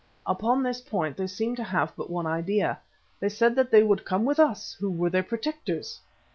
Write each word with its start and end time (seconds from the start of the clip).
Upon 0.25 0.63
this 0.63 0.81
point 0.81 1.15
they 1.15 1.27
seemed 1.27 1.57
to 1.57 1.63
have 1.63 1.95
but 1.95 2.09
one 2.09 2.25
idea. 2.25 2.79
They 3.19 3.29
said 3.29 3.53
that 3.55 3.69
they 3.69 3.83
would 3.83 4.03
come 4.03 4.25
with 4.25 4.39
us 4.39 4.73
who 4.79 4.89
were 4.89 5.11
their 5.11 5.21
protectors. 5.21 6.01